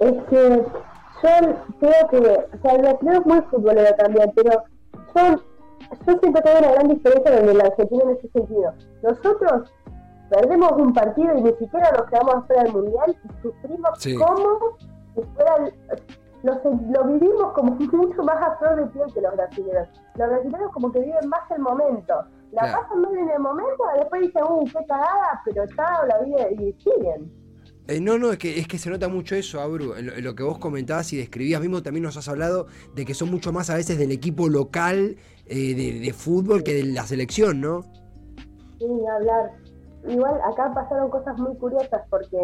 Es 0.00 0.12
que 0.30 0.64
yo 1.22 1.30
creo 1.80 2.08
que, 2.10 2.16
o 2.18 2.62
sea, 2.62 2.72
el 2.76 2.82
brasileño 2.82 3.20
es 3.20 3.26
muy 3.26 3.40
futbolero 3.50 3.94
también, 3.96 4.32
pero 4.36 4.62
yo, 5.16 5.42
yo 6.06 6.18
siento 6.20 6.40
que 6.42 6.48
hay 6.48 6.58
una 6.58 6.72
gran 6.72 6.88
diferencia 6.88 7.40
con 7.40 7.48
el 7.48 7.60
argentino 7.60 8.02
en 8.04 8.10
ese 8.10 8.28
sentido. 8.28 8.72
Nosotros 9.02 9.72
perdemos 10.30 10.72
un 10.72 10.92
partido 10.92 11.36
y 11.38 11.42
ni 11.42 11.52
siquiera 11.54 11.90
nos 11.98 12.08
quedamos 12.08 12.34
afuera 12.36 12.62
del 12.62 12.72
mundial 12.74 13.16
y 13.24 13.42
sufrimos 13.42 13.90
Sí. 13.98 14.14
como 14.14 14.58
si 15.16 15.22
fuera 15.34 15.56
el- 15.56 15.74
lo, 16.44 16.54
lo 16.92 17.04
vivimos 17.12 17.52
como 17.54 17.72
mucho 17.92 18.22
más 18.22 18.36
a 18.40 18.56
flor 18.58 18.76
de 18.76 18.86
piel 18.92 19.12
que 19.12 19.20
los 19.20 19.34
brasileños. 19.34 19.88
Los 20.16 20.28
brasileños 20.28 20.70
como 20.72 20.92
que 20.92 21.00
viven 21.00 21.28
más 21.28 21.40
el 21.50 21.58
momento. 21.60 22.14
La 22.52 22.62
Claro. 22.62 22.78
pasan 22.82 23.02
mal 23.02 23.16
en 23.18 23.28
el 23.30 23.40
momento, 23.40 23.84
después 23.98 24.22
dicen, 24.22 24.42
uh, 24.48 24.64
qué 24.64 24.86
cagada, 24.88 25.42
pero 25.44 25.64
chao, 25.76 26.06
la 26.06 26.18
vida, 26.22 26.50
y 26.50 26.72
siguen. 26.82 27.32
Eh, 27.88 28.00
no, 28.00 28.18
no, 28.18 28.30
es 28.32 28.38
que, 28.38 28.58
es 28.58 28.66
que 28.68 28.76
se 28.78 28.90
nota 28.90 29.08
mucho 29.08 29.34
eso, 29.34 29.60
Abru, 29.60 29.94
en 29.94 30.06
lo, 30.06 30.12
en 30.14 30.24
lo 30.24 30.34
que 30.34 30.42
vos 30.42 30.58
comentabas 30.58 31.12
y 31.12 31.16
describías 31.18 31.60
mismo, 31.60 31.82
también 31.82 32.04
nos 32.04 32.16
has 32.16 32.28
hablado 32.28 32.66
de 32.94 33.04
que 33.04 33.14
son 33.14 33.30
mucho 33.30 33.52
más 33.52 33.70
a 33.70 33.74
veces 33.76 33.98
del 33.98 34.12
equipo 34.12 34.48
local 34.48 35.16
eh, 35.46 35.74
de, 35.74 36.00
de 36.00 36.12
fútbol 36.12 36.62
que 36.62 36.74
de 36.74 36.84
la 36.84 37.04
selección, 37.04 37.60
¿no? 37.60 37.82
Sí, 38.78 38.86
ni 38.86 39.06
hablar. 39.08 39.52
Igual 40.06 40.38
acá 40.52 40.72
pasaron 40.74 41.10
cosas 41.10 41.38
muy 41.38 41.56
curiosas 41.56 42.02
porque 42.10 42.38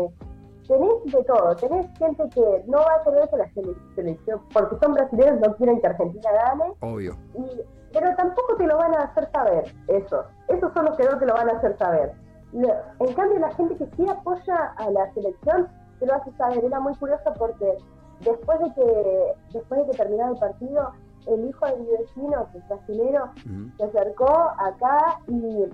tenés 0.67 0.91
de 1.13 1.25
todo. 1.25 1.55
Tenés 1.57 1.87
gente 1.99 2.25
que 2.35 2.41
no 2.67 2.79
va 2.79 2.95
a 3.01 3.05
querer 3.05 3.29
que 3.31 3.37
la 3.37 3.49
sele- 3.53 3.95
selección, 3.95 4.41
porque 4.53 4.77
son 4.83 4.95
brasileños, 4.95 5.41
no 5.47 5.55
quieren 5.57 5.81
que 5.81 5.87
Argentina 5.87 6.31
gane, 6.33 6.73
Obvio. 6.81 7.17
y, 7.37 7.61
pero 7.95 8.15
tampoco 8.17 8.57
te 8.57 8.67
lo 8.67 8.77
van 8.77 8.95
a 8.95 9.05
hacer 9.05 9.31
saber, 9.33 9.73
eso. 9.89 10.25
Esos 10.49 10.73
son 10.75 10.85
los 10.87 10.97
que 10.97 11.05
no 11.05 11.17
te 11.19 11.25
lo 11.27 11.33
van 11.35 11.49
a 11.49 11.53
hacer 11.53 11.79
saber. 11.79 12.13
En 12.53 13.15
cambio, 13.15 13.39
la 13.39 13.53
gente 13.55 13.77
que 13.77 13.87
sí 13.97 14.07
apoya 14.09 14.75
a 14.77 14.91
la 14.91 15.13
selección 15.15 15.69
te 15.99 16.07
lo 16.07 16.15
hace 16.15 16.31
saber. 16.33 16.65
Era 16.65 16.79
muy 16.81 16.95
curioso 16.97 17.33
porque 17.39 17.79
después 18.21 18.59
de 18.61 18.75
que 18.75 19.35
después 19.53 19.81
de 19.81 19.91
que 19.93 19.97
terminara 19.99 20.31
el 20.31 20.39
partido, 20.39 20.91
el 21.27 21.47
hijo 21.49 21.67
de 21.67 21.77
mi 21.79 21.87
vecino, 21.99 22.47
que 22.53 22.59
es 22.59 22.69
brasilero, 22.69 23.31
se 23.79 23.85
acercó 23.85 24.29
acá 24.59 25.19
y 25.27 25.65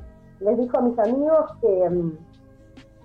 les 0.40 0.56
dijo 0.58 0.78
a 0.78 0.82
mis 0.82 0.98
amigos 0.98 1.50
que, 1.60 1.90
mm, 1.90 2.18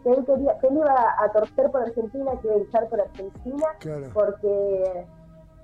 que 0.03 0.09
él 0.11 0.25
quería, 0.25 0.57
que 0.59 0.67
él 0.67 0.77
iba 0.77 1.15
a 1.19 1.31
torcer 1.33 1.71
por 1.71 1.81
Argentina, 1.81 2.31
que 2.41 2.47
iba 2.47 2.55
a 2.55 2.59
hinchar 2.59 2.87
por 2.87 3.01
Argentina, 3.01 3.65
Claro. 3.79 4.07
porque, 4.13 5.05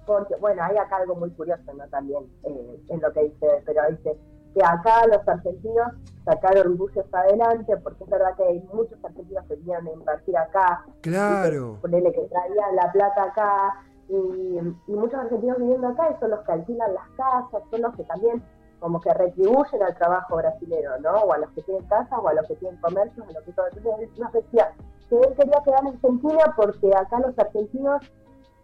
porque 0.05 0.35
bueno, 0.37 0.63
hay 0.63 0.77
acá 0.77 0.97
algo 0.97 1.15
muy 1.15 1.29
curioso, 1.31 1.73
¿no? 1.73 1.87
También 1.89 2.23
eh, 2.43 2.79
en 2.89 3.01
lo 3.01 3.11
que 3.13 3.23
dice, 3.23 3.47
pero 3.65 3.81
dice 3.89 4.17
que 4.53 4.63
acá 4.65 5.07
los 5.07 5.25
argentinos 5.27 5.93
sacaron 6.25 6.77
buses 6.77 7.05
adelante, 7.13 7.77
porque 7.77 8.03
es 8.03 8.09
verdad 8.09 8.35
que 8.35 8.43
hay 8.43 8.59
muchos 8.73 8.97
argentinos 9.03 9.45
que 9.47 9.55
vinieron 9.55 9.87
a 9.87 9.91
invertir 9.91 10.37
acá, 10.37 10.83
Claro. 11.01 11.77
ponele 11.81 12.11
que 12.11 12.21
traían 12.27 12.75
la 12.75 12.91
plata 12.91 13.23
acá 13.23 13.75
y, 14.09 14.57
y 14.87 14.91
muchos 14.93 15.19
argentinos 15.19 15.57
viviendo 15.57 15.87
acá 15.87 16.13
y 16.15 16.19
son 16.19 16.31
los 16.31 16.41
que 16.41 16.51
alquilan 16.51 16.93
las 16.93 17.07
casas, 17.15 17.63
son 17.71 17.81
los 17.81 17.95
que 17.95 18.03
también 18.03 18.43
como 18.81 18.99
que 18.99 19.13
retribuyen 19.13 19.83
al 19.83 19.95
trabajo 19.95 20.35
brasilero, 20.37 20.99
¿no? 20.99 21.11
O 21.11 21.31
a 21.33 21.37
los 21.37 21.49
que 21.51 21.61
tienen 21.61 21.85
casas 21.87 22.19
o 22.21 22.27
a 22.27 22.33
los 22.33 22.45
que 22.47 22.55
tienen 22.55 22.81
comercios, 22.81 23.25
a 23.29 23.31
los 23.31 23.43
que 23.43 23.51
todo. 23.53 23.67
Entonces 23.67 24.09
nos 24.19 24.33
decía 24.33 24.73
que 25.07 25.15
él 25.17 25.33
quería 25.37 25.61
quedar 25.63 25.81
en 25.81 25.87
Argentina 25.93 26.53
porque 26.57 26.91
acá 26.95 27.19
los 27.19 27.37
argentinos 27.37 28.01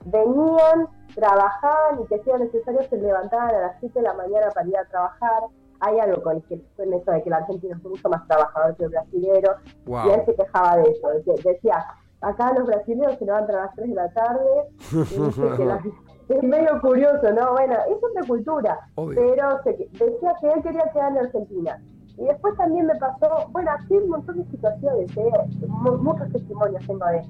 venían, 0.06 0.88
trabajaban 1.16 2.02
y 2.02 2.08
que 2.08 2.20
si 2.24 2.30
era 2.30 2.40
necesario 2.40 2.82
se 2.90 2.98
levantaban 2.98 3.50
a 3.56 3.60
las 3.60 3.80
7 3.80 4.00
de 4.00 4.04
la 4.04 4.14
mañana 4.14 4.48
para 4.54 4.68
ir 4.68 4.78
a 4.78 4.86
trabajar. 4.86 5.44
Hay 5.80 6.00
algo 6.00 6.24
con, 6.24 6.38
eso 6.38 7.12
de 7.12 7.22
que 7.24 7.30
el 7.30 7.34
argentino 7.34 7.76
es 7.76 7.84
mucho 7.84 8.10
más 8.10 8.26
trabajador 8.28 8.76
que 8.78 8.86
el 8.86 8.90
brasilero 8.90 9.56
y 9.86 10.10
él 10.10 10.24
se 10.26 10.36
quejaba 10.36 10.78
de 10.78 10.90
eso, 10.90 11.08
de 11.10 11.24
que 11.24 11.50
decía, 11.50 11.86
acá 12.22 12.52
los 12.54 12.66
brasileños 12.66 13.16
se 13.20 13.26
levantan 13.26 13.58
a 13.58 13.66
las 13.66 13.76
3 13.76 13.90
de 13.90 13.96
la 13.96 14.10
tarde, 14.12 14.50
y 14.92 15.56
que 15.58 15.66
la- 15.66 15.82
es 16.30 16.44
medio 16.44 16.82
curioso, 16.82 17.32
¿no? 17.32 17.52
Bueno, 17.54 17.76
es 17.90 17.98
otra 18.04 18.28
cultura, 18.28 18.80
Obvio. 18.96 19.16
pero 19.34 19.62
se, 19.64 19.74
decía 20.04 20.34
que 20.42 20.48
él 20.52 20.64
quería 20.64 20.92
quedar 20.92 21.12
en 21.12 21.18
Argentina. 21.20 21.80
Y 22.18 22.26
después 22.26 22.58
también 22.58 22.88
me 22.88 22.96
pasó, 22.96 23.48
bueno, 23.52 23.70
así 23.78 23.94
un 23.96 24.10
montón 24.10 24.38
de 24.44 24.50
situaciones, 24.50 25.16
¿eh? 25.16 25.32
Mu- 25.68 25.98
muchos 26.00 26.28
testimonios 26.34 26.86
tengo 26.88 27.06
de... 27.06 27.22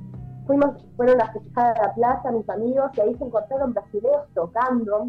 Fuimos, 0.48 0.86
fueron 0.96 1.22
a 1.22 1.32
festejar 1.32 1.78
a 1.78 1.88
la 1.88 1.94
plaza 1.94 2.32
mis 2.32 2.50
amigos 2.50 2.90
y 2.96 3.02
ahí 3.02 3.16
se 3.16 3.26
encontraron 3.26 3.74
brasileños 3.74 4.24
tocando, 4.34 5.08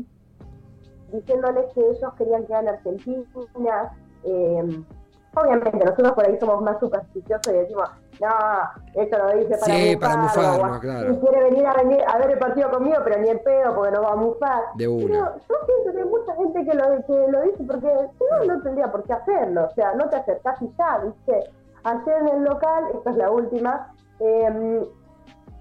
diciéndoles 1.12 1.72
que 1.74 1.80
ellos 1.80 2.12
querían 2.16 2.44
quedar 2.46 2.64
en 2.64 2.68
Argentina. 2.70 3.22
eh, 4.24 4.82
obviamente, 5.36 5.78
nosotros 5.84 6.12
por 6.12 6.26
ahí 6.26 6.36
somos 6.40 6.62
más 6.62 6.80
supersticiosos 6.80 7.52
y 7.52 7.56
decimos, 7.56 7.88
no, 8.20 8.28
esto 9.00 9.18
lo 9.18 9.36
dice 9.36 9.56
para 9.58 9.74
Sí, 9.74 9.96
para 9.96 10.16
mufarlo", 10.16 10.52
mufarnos, 10.52 10.76
o, 10.76 10.80
claro. 10.80 11.14
"Si 11.14 11.20
quiere 11.20 11.44
venir 11.44 11.66
a, 11.66 11.74
venir 11.74 12.00
a 12.06 12.18
ver 12.18 12.30
el 12.32 12.38
partido 12.38 12.70
conmigo, 12.70 12.96
pero 13.04 13.20
ni 13.20 13.28
el 13.28 13.40
pedo 13.40 13.74
porque 13.76 13.92
no 13.92 14.02
va 14.02 14.12
a 14.12 14.16
mufar. 14.16 14.62
De 14.74 14.88
una. 14.88 15.06
Pero 15.06 15.36
yo 15.48 15.54
siento 15.66 15.92
que 15.92 15.98
hay 16.02 16.08
mucha 16.08 16.34
gente 16.34 16.64
que 16.64 16.74
lo, 16.74 17.06
que 17.06 17.30
lo 17.30 17.42
dice 17.42 17.64
porque 17.64 17.94
no, 18.30 18.54
no 18.54 18.62
tendría 18.62 18.90
por 18.90 19.04
qué 19.04 19.12
hacerlo. 19.12 19.66
O 19.66 19.74
sea, 19.74 19.94
no 19.94 20.08
te 20.08 20.16
acercás 20.16 20.60
y 20.62 20.70
ya, 20.76 20.98
¿viste? 20.98 21.50
Ayer 21.84 22.16
en 22.22 22.28
el 22.28 22.42
local, 22.44 22.84
esta 22.92 23.10
es 23.10 23.16
la 23.16 23.30
última, 23.30 23.94
eh, 24.18 24.88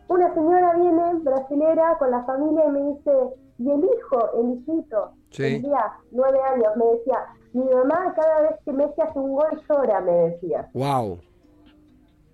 una 0.10 0.34
señora 0.34 0.74
viene, 0.74 1.14
brasilera, 1.22 1.98
con 1.98 2.12
la 2.12 2.24
familia 2.24 2.66
y 2.68 2.72
me 2.72 2.84
dice, 2.94 3.12
y 3.60 3.72
el 3.72 3.84
hijo, 3.84 4.32
el 4.40 4.52
hijito, 4.54 5.12
Sí. 5.30 5.64
nueve 6.12 6.40
años, 6.54 6.76
me 6.78 6.86
decía, 6.86 7.26
mi 7.54 7.64
mamá 7.66 8.14
cada 8.16 8.42
vez 8.42 8.52
que 8.66 8.72
Messi 8.74 9.02
hace 9.02 9.20
un 9.20 9.34
gol 9.36 9.62
llora, 9.70 10.00
me 10.02 10.12
decía. 10.12 10.70
Wow. 10.74 11.20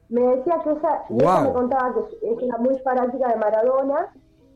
Me 0.10 0.22
decía 0.22 0.60
que 0.64 0.70
ella, 0.72 1.04
y 1.10 1.14
ella 1.16 1.42
me 1.42 1.54
contaba 1.54 1.94
que 1.94 2.28
ella 2.28 2.46
era 2.46 2.58
muy 2.58 2.78
fanática 2.80 3.28
de 3.30 3.36
Maradona 3.38 4.14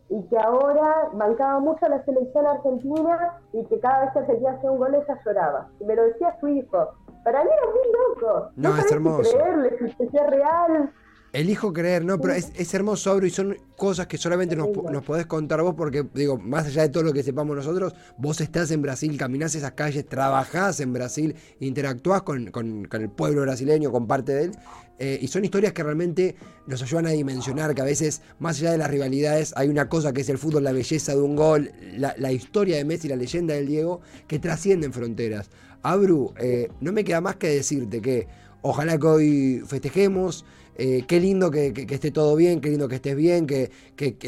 y 0.10 0.22
que 0.28 0.38
ahora 0.38 1.10
bancaba 1.14 1.60
mucho 1.60 1.86
a 1.86 1.90
la 1.90 2.04
selección 2.06 2.46
argentina 2.46 3.40
y 3.54 3.66
que 3.66 3.80
cada 3.80 4.02
vez 4.02 4.12
que 4.14 4.20
Argentina 4.20 4.52
hacía 4.52 4.72
un 4.72 4.78
gol 4.78 4.96
ella 4.96 5.20
lloraba. 5.26 5.68
Y 5.80 5.86
me 5.86 5.96
lo 5.96 6.04
decía 6.04 6.38
su 6.40 6.48
hijo. 6.50 6.90
Para 7.24 7.44
mí 7.44 7.50
era 7.52 7.72
muy 7.72 8.22
loco. 8.22 8.50
No, 8.56 8.70
es 8.70 8.76
sabía 8.76 8.88
si 8.88 8.94
hermoso. 8.94 9.38
creerle, 9.38 9.78
si 9.98 10.04
es 10.18 10.28
real. 10.28 10.94
Elijo 11.38 11.72
creer, 11.72 12.04
no, 12.04 12.20
pero 12.20 12.34
es, 12.34 12.52
es 12.56 12.74
hermoso, 12.74 13.12
Abro, 13.12 13.28
y 13.28 13.30
son 13.30 13.56
cosas 13.76 14.08
que 14.08 14.18
solamente 14.18 14.56
nos, 14.56 14.70
po- 14.70 14.90
nos 14.90 15.04
podés 15.04 15.28
contar 15.28 15.62
vos, 15.62 15.76
porque, 15.78 16.04
digo, 16.16 16.38
más 16.40 16.66
allá 16.66 16.82
de 16.82 16.90
todo 16.90 17.04
lo 17.04 17.14
que 17.14 17.22
sepamos 17.22 17.56
nosotros, 17.56 17.94
vos 18.18 18.42
estás 18.42 18.72
en 18.72 18.82
Brasil, 18.82 19.16
caminás 19.18 19.54
esas 19.54 19.74
calles, 19.74 20.08
trabajás 20.10 20.80
en 20.80 20.94
Brasil, 20.94 21.36
interactuás 21.60 22.24
con, 22.24 22.48
con- 22.50 22.86
con 22.86 23.02
el 23.04 23.10
pueblo 23.12 23.42
brasileño, 23.42 23.92
con 23.92 24.08
parte 24.08 24.34
de 24.34 24.44
él, 24.46 24.52
eh, 24.98 25.20
y 25.22 25.28
son 25.28 25.46
historias 25.46 25.74
que 25.74 25.84
realmente 25.84 26.36
nos 26.66 26.82
ayudan 26.82 27.06
a 27.06 27.12
dimensionar 27.12 27.76
que 27.76 27.82
a 27.82 27.86
veces, 27.86 28.24
más 28.40 28.58
allá 28.60 28.72
de 28.72 28.80
las 28.80 28.90
rivalidades, 28.90 29.54
hay 29.56 29.70
una 29.70 29.90
cosa 29.90 30.14
que 30.14 30.22
es 30.22 30.30
el 30.30 30.40
fútbol, 30.40 30.64
la 30.64 30.72
belleza 30.72 31.14
de 31.14 31.22
un 31.22 31.36
gol, 31.36 31.72
la, 31.98 32.16
la 32.18 32.32
historia 32.32 32.78
de 32.78 32.84
Messi, 32.86 33.08
la 33.10 33.16
leyenda 33.16 33.54
del 33.54 33.68
Diego, 33.68 34.02
que 34.28 34.40
trascienden 34.40 34.92
fronteras. 34.92 35.52
Abru, 35.84 36.34
eh, 36.40 36.70
no 36.82 36.92
me 36.94 37.04
queda 37.04 37.22
más 37.22 37.36
que 37.36 37.50
decirte 37.50 38.02
que 38.02 38.28
ojalá 38.64 38.98
que 38.98 39.06
hoy 39.08 39.64
festejemos, 39.68 40.44
eh, 40.78 41.04
qué 41.08 41.20
lindo 41.20 41.50
que, 41.52 41.74
que- 41.74 41.86
que 41.88 41.96
esté 41.96 42.12
todo 42.12 42.36
bien, 42.36 42.62
qué 42.62 42.70
lindo 42.70 42.88
que 42.88 42.96
estés 42.96 43.16
bien, 43.16 43.46
que, 43.48 43.70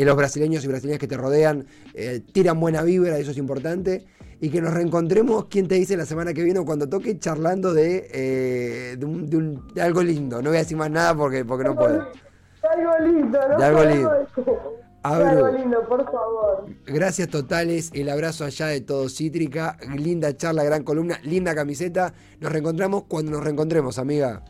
los 0.03 0.15
brasileños 0.17 0.63
y 0.65 0.67
brasileñas 0.67 0.99
que 0.99 1.07
te 1.07 1.15
rodean 1.17 1.65
eh, 1.93 2.21
tiran 2.33 2.59
buena 2.59 2.81
vibra, 2.83 3.17
eso 3.17 3.31
es 3.31 3.37
importante. 3.37 4.05
Y 4.41 4.49
que 4.49 4.61
nos 4.61 4.73
reencontremos, 4.73 5.45
¿quién 5.49 5.67
te 5.67 5.75
dice 5.75 5.97
la 5.97 6.05
semana 6.05 6.33
que 6.33 6.41
viene 6.43 6.59
o 6.59 6.65
cuando 6.65 6.87
toque 6.87 7.19
charlando 7.19 7.73
de, 7.73 8.07
eh, 8.13 8.95
de, 8.97 9.05
un- 9.05 9.29
de 9.29 9.37
un- 9.37 9.67
de 9.73 9.81
algo 9.81 10.01
lindo? 10.01 10.41
No 10.41 10.49
voy 10.49 10.57
a 10.57 10.61
decir 10.61 10.77
más 10.77 10.89
nada 10.89 11.13
porque, 11.15 11.43
porque 11.45 11.65
no 11.65 11.75
puedo. 11.75 11.97
De 11.99 12.67
algo 12.69 12.91
lindo, 13.05 13.39
¿no? 13.49 13.57
De 13.57 13.65
algo 13.65 13.83
lindo. 13.83 14.09
De 14.11 14.57
Abru. 15.03 15.25
algo 15.27 15.47
lindo, 15.57 15.87
por 15.87 16.03
favor. 16.05 16.65
Gracias 16.85 17.27
totales, 17.29 17.89
el 17.93 18.09
abrazo 18.09 18.43
allá 18.43 18.67
de 18.67 18.81
todo 18.81 19.07
Cítrica, 19.07 19.77
linda 19.97 20.35
charla, 20.35 20.63
gran 20.65 20.83
columna, 20.83 21.19
linda 21.23 21.53
camiseta. 21.55 22.13
Nos 22.41 22.51
reencontramos 22.51 23.03
cuando 23.07 23.31
nos 23.31 23.43
reencontremos, 23.43 23.97
amiga. 23.97 24.43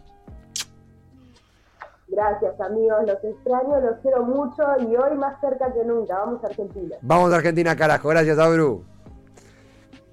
Gracias, 2.20 2.60
amigos. 2.60 2.98
Los 3.08 3.24
extraño, 3.24 3.80
los 3.80 3.98
quiero 4.02 4.24
mucho 4.24 4.64
y 4.82 4.94
hoy 4.94 5.18
más 5.18 5.40
cerca 5.40 5.72
que 5.74 5.86
nunca. 5.86 6.20
Vamos 6.20 6.44
a 6.44 6.48
Argentina. 6.48 6.98
Vamos 7.02 7.32
a 7.32 7.38
Argentina, 7.38 7.76
carajo. 7.78 8.10
Gracias, 8.10 8.38
Abru. 8.38 8.84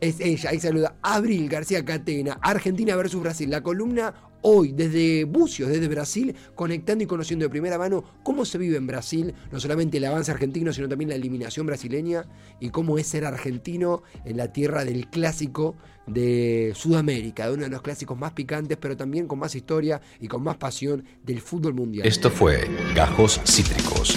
Es 0.00 0.20
ella, 0.20 0.50
ahí 0.50 0.60
saluda 0.60 0.94
Abril 1.02 1.48
García 1.48 1.84
Catena, 1.84 2.38
Argentina 2.42 2.94
versus 2.94 3.20
Brasil. 3.20 3.50
La 3.50 3.62
columna 3.62 4.14
hoy 4.49 4.71
desde 4.71 5.25
Bucios, 5.25 5.69
desde 5.69 5.88
Brasil, 5.88 6.35
conectando 6.55 7.03
y 7.03 7.07
conociendo 7.09 7.45
de 7.45 7.50
primera 7.50 7.79
mano 7.79 8.05
cómo 8.23 8.45
se 8.45 8.59
vive 8.59 8.76
en 8.76 8.87
Brasil, 8.87 9.35
no 9.50 9.59
solamente 9.59 9.97
el 9.97 10.05
avance 10.05 10.31
argentino, 10.31 10.73
sino 10.73 10.88
también 10.88 11.11
la 11.11 11.17
eliminación 11.17 11.67
brasileña 11.67 12.26
y 12.61 12.71
cómo 12.71 12.97
es 12.97 13.09
ser 13.09 13.25
argentino 13.25 14.05
en 14.25 14.37
la 14.37 14.53
tierra 14.53 14.85
del 14.85 15.09
clásico 15.09 15.75
de 16.07 16.73
Sudamérica, 16.76 17.49
de 17.49 17.55
uno 17.55 17.65
de 17.65 17.71
los 17.71 17.83
clásicos 17.83 18.17
más 18.17 18.33
picantes, 18.35 18.79
pero 18.81 18.97
también 18.97 19.26
con 19.26 19.41
más 19.41 19.57
historia 19.57 20.00
y 20.21 20.29
con 20.29 20.45
más 20.45 20.57
pasión 20.57 21.05
del 21.25 21.41
fútbol 21.41 21.75
mundial. 21.75 22.07
Esto 22.07 22.31
fue 22.31 22.71
Gajos 22.95 23.41
Cítricos. 23.45 24.17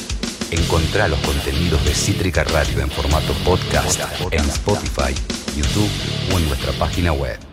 Encontrá 0.51 1.07
los 1.07 1.19
contenidos 1.21 1.83
de 1.85 1.93
Cítrica 1.95 2.43
Radio 2.43 2.81
en 2.81 2.91
formato 2.91 3.33
podcast 3.43 3.99
en 4.31 4.41
Spotify, 4.41 5.15
YouTube 5.57 5.89
o 6.33 6.37
en 6.37 6.47
nuestra 6.47 6.71
página 6.73 7.13
web. 7.13 7.48